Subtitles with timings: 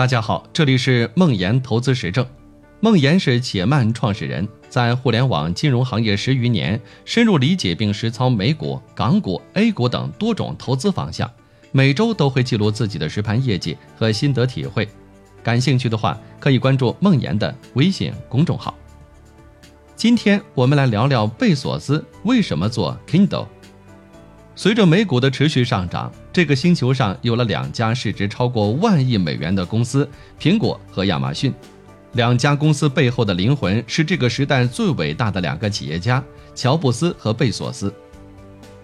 [0.00, 2.26] 大家好，这里是梦岩投资实证。
[2.80, 11.30] 梦岩是且慢创始人，在互联网金融行业十余年，深入理解并实操美股、港股、A 股等多种投资方向，
[11.70, 14.88] 每周都会记录自己的实盘业绩和心得体会。
[15.42, 18.74] 感兴趣的话，可以关注梦岩的微信公众号。
[19.96, 23.46] 今天我们来聊聊贝索斯为什么做 Kindle。
[24.56, 30.08] 随着美股的持续上涨，这个星球上有了两家市值超过万亿美元的公司——
[30.40, 31.52] 苹果和亚马逊。
[32.12, 36.22] 两家公司背后的灵魂是这个时代最伟大的两个企业家——
[36.54, 37.92] 乔布斯和贝索斯。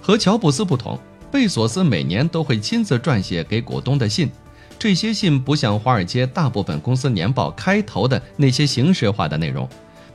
[0.00, 0.98] 和乔布斯不同，
[1.30, 4.28] 贝索斯每年都会亲自撰写给股东的信。
[4.76, 9.68] 这些信不像华尔街大部分公司年报开头的那些形式化的内容，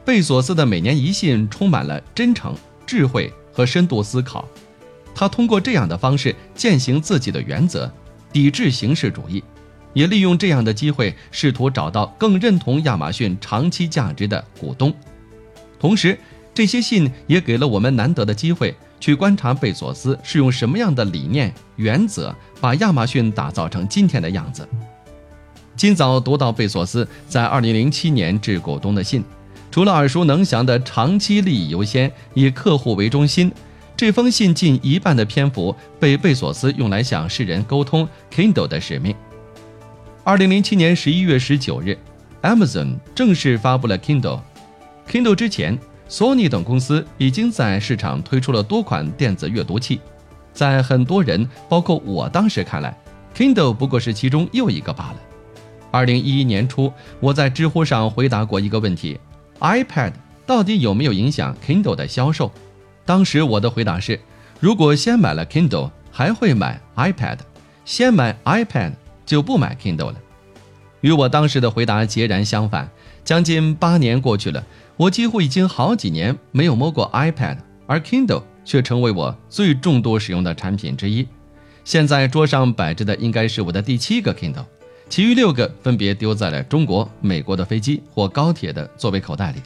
[0.03, 2.53] 贝索斯的每年一信充满了真诚、
[2.86, 4.48] 智慧和深度思考。
[5.16, 7.91] 他通过这样的方式践行自己的原则，
[8.31, 9.44] 抵制形式主义，
[9.94, 14.94] 也利用这样的机会试图找到更认同亚马逊长期价值的股东。
[15.80, 16.17] 同时，
[16.53, 24.67] 这些信也给了我们难得的机会去观察贝索斯是用什么样的理念、原则把亚马逊打造成今天的样子。
[25.75, 29.23] 今早读到贝索斯在2007年致股东的信，
[29.72, 33.52] 除了耳熟能详的长期利益优先、以客户为中心。
[33.95, 39.16] 这封信近一半的篇幅被贝索斯用来向世人沟通 Kindle 的使命。
[40.23, 41.97] 二零零七年十一月十九日
[42.41, 44.39] ，Amazon 正式发布了 Kindle。
[45.08, 45.77] Kindle 之前
[46.09, 50.02] ，Sony 等公司已经在市场推出了多款电子阅读器。
[50.53, 52.97] 在很多人，包括我当时看来
[53.35, 55.17] ，Kindle 不过是其中又一个罢了。
[55.91, 59.19] 二零一一年初，我在知乎上回答过一个问题
[59.59, 60.13] ：iPad
[60.45, 62.52] 到底有没有影响 Kindle 的销售？
[63.06, 64.20] 当时我的回答是：
[64.59, 67.38] 如果先买了 Kindle，还会买 iPad；
[67.86, 68.94] 先买 iPad
[69.26, 70.16] 就不买 Kindle 了。
[71.02, 72.90] 与我当时的回答截然相反。
[73.26, 74.62] 将近八年过去了，
[74.98, 77.56] 我几乎已经好几年没有摸过 iPad，
[77.88, 81.25] 而 Kindle 却成为我最重度使用的产品之一。
[81.86, 84.66] 现在桌上摆着的应该是我的第七个 Kindle，
[85.08, 89.62] 其余六个分别丢在了中国、美国的飞机或高铁的座位口袋里。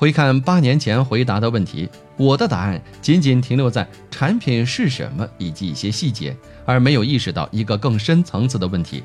[0.00, 6.34] 回看八年前回答的问题，我的答案仅仅停留在产品是什么以及一些细节，
[6.64, 9.02] 而没有意识到一个更深层次的问题：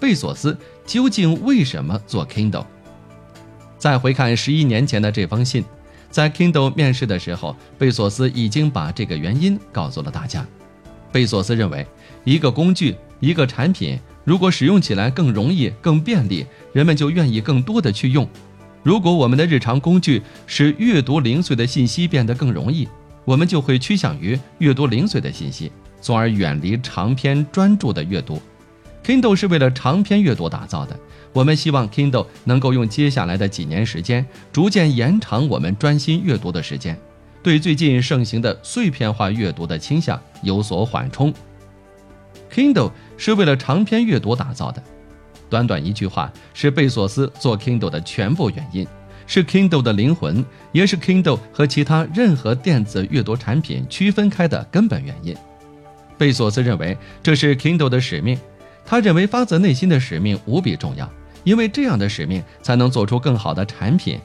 [0.00, 2.66] 贝索斯究竟为什么做 Kindle？
[3.78, 5.64] 再回看十一年前的这封信，
[6.10, 10.44] 在 Kindle 面试的时候，贝索斯已经把这个原因告诉了大家。
[11.12, 11.86] 贝索斯认为，
[12.24, 18.28] 一个工具、一个产品，如果使用起来更容易、更便利，人们就愿意更多的去用。
[18.82, 22.88] 如果我们的日常工具使阅读零碎的信息变得更容易，
[23.24, 25.70] 我们就会趋向于阅读零碎的信息，
[26.00, 28.42] 从而远离长篇专注的阅读。
[29.04, 30.98] Kindle 是为了长篇阅读打造的，
[31.32, 36.98] 我们希望 Kindle 能够用接下来的几年时间，逐渐延长我们专心阅读的时间，
[37.42, 41.32] 对最近盛行的碎片化阅读的倾向有所缓冲。
[42.52, 44.82] Kindle 是为了长篇阅读打造的。
[45.52, 48.86] 短短一句话是贝索斯做 Kindle 的全部原因，
[49.26, 50.42] 是 Kindle 的灵魂，
[50.72, 55.36] 也是 Kindle 和其他任何电子阅读产品区分开的根本原因。
[56.16, 58.38] 贝索斯认为这是 Kindle 的使命，
[58.86, 61.06] 他认为发自内心的使命无比重要，
[61.44, 64.18] 因为这样的使命才能做出更好的产品。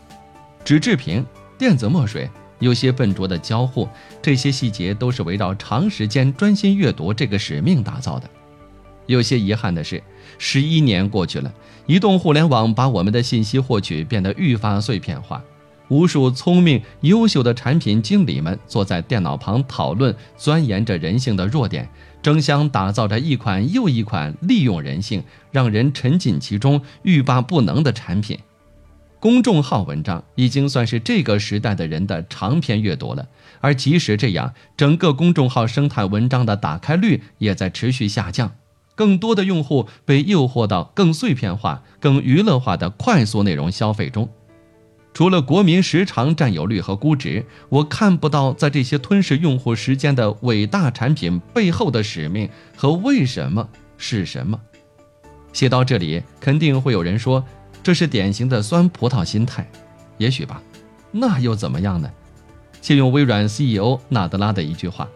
[0.63, 1.25] 纸质屏、
[1.57, 2.29] 电子墨水、
[2.59, 3.85] 有些笨拙的交互，
[4.21, 8.29] 这些细节都是围绕长时间专心阅读这个使命打造的。
[9.07, 10.01] 有些遗憾的是，
[10.37, 11.51] 十一年过去了，
[11.87, 15.43] 移动互联网把我们的信息获取变得愈发碎片化。
[15.89, 21.87] 无数聪明优秀的产品经理们坐在电脑旁讨论，钻研着人性的弱点，
[22.21, 28.37] 争相打造着一款又一款利用人性、让人沉浸其中、欲罢不能的产品。
[29.21, 33.25] 公众号文章已经算是这个时代的人的长篇阅读了，
[33.61, 38.51] 而即使这样，整个公众号生态文章的打开率也在持续下降。
[38.97, 44.27] 更多的用户被诱惑到更碎片化、更娱乐化的快速内容消费中。
[45.13, 54.59] 除了国民时长占有率和估值，我看不到在这些吞噬用户时间的伟大产品背后的使命和为什么是什么。
[55.53, 57.43] 写到这里，肯定会有人说
[57.83, 59.69] 这是典型的酸葡萄心态。
[60.17, 60.61] 也许吧，
[61.11, 62.09] 那又怎么样呢？
[62.81, 65.07] 借用微软 CEO 纳德拉的一句话：“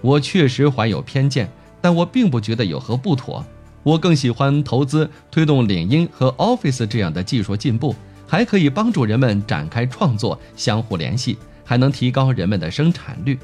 [0.00, 1.48] 我确实怀有偏见。”
[1.84, 3.44] 但我并不觉得有何不妥，
[3.82, 7.94] 我更喜欢投资推动领英和 Office 这样的技术进步，
[8.26, 13.38] 还可以帮助人们展开创作、相互联系，还能提高人们的生产率。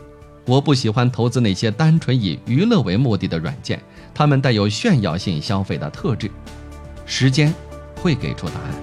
[0.46, 3.78] 我不喜欢投资那些单纯以娱乐为目的的软件，
[4.14, 6.30] 它们带有炫耀性消费的特质。
[7.04, 7.52] 时间
[7.96, 8.74] 会给出答案。